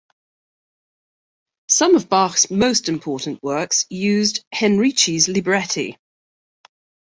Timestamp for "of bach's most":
1.95-2.89